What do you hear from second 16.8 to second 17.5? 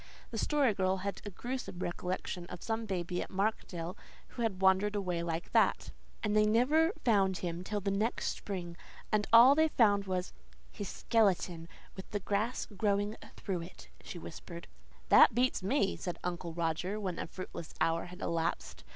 when a